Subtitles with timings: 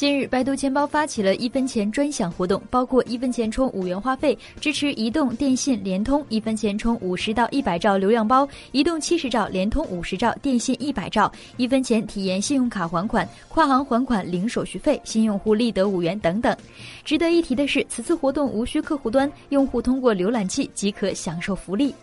[0.00, 16.56] 近日，百度钱包发起了一分钱专享活动，包括一分钱充五元话费，支持移动、电信、联通一分钱充五十到一百兆流量包，移动七十兆、联通五十兆、电信一百兆，一分钱体验信用卡还款、跨行还款零手续费，新用户立得五元等等。
[17.04, 21.94] 值得一提的是，此次活动无需客户端，用户通过浏览器即可享受福利。